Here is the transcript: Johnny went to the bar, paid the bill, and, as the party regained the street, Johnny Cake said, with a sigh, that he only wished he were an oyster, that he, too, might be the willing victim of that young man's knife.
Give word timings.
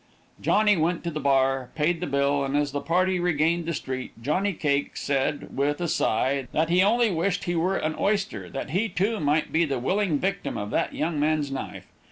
Johnny 0.41 0.75
went 0.75 1.03
to 1.03 1.11
the 1.11 1.19
bar, 1.19 1.69
paid 1.75 1.99
the 1.99 2.07
bill, 2.07 2.43
and, 2.43 2.57
as 2.57 2.71
the 2.71 2.81
party 2.81 3.19
regained 3.19 3.67
the 3.67 3.73
street, 3.75 4.13
Johnny 4.19 4.51
Cake 4.51 4.97
said, 4.97 5.55
with 5.55 5.79
a 5.79 5.87
sigh, 5.87 6.47
that 6.53 6.69
he 6.69 6.81
only 6.81 7.11
wished 7.11 7.43
he 7.43 7.53
were 7.55 7.77
an 7.77 7.93
oyster, 7.99 8.49
that 8.49 8.71
he, 8.71 8.89
too, 8.89 9.19
might 9.19 9.51
be 9.51 9.63
the 9.63 9.77
willing 9.77 10.17
victim 10.17 10.57
of 10.57 10.71
that 10.71 10.95
young 10.95 11.19
man's 11.19 11.51
knife. 11.51 11.85